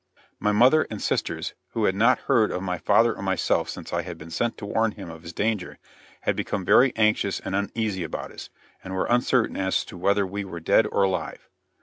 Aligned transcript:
My 0.39 0.51
mother 0.51 0.87
and 0.89 0.99
sisters, 0.99 1.53
who 1.73 1.85
had 1.85 1.93
not 1.93 2.21
heard 2.21 2.49
of 2.49 2.63
my 2.63 2.79
father 2.79 3.13
or 3.13 3.21
myself 3.21 3.69
since 3.69 3.93
I 3.93 4.01
had 4.01 4.17
been 4.17 4.31
sent 4.31 4.57
to 4.57 4.65
warn 4.65 4.93
him 4.93 5.11
of 5.11 5.21
his 5.21 5.31
danger, 5.31 5.77
had 6.21 6.35
become 6.35 6.65
very 6.65 6.91
anxious 6.95 7.39
and 7.39 7.53
uneasy 7.55 8.03
about 8.03 8.31
us, 8.31 8.49
and 8.83 8.95
were 8.95 9.05
uncertain 9.11 9.57
as 9.57 9.85
to 9.85 9.97
whether 9.99 10.25
we 10.25 10.43
were 10.43 10.59
dead 10.59 10.87
or 10.91 11.03
alive. 11.03 11.47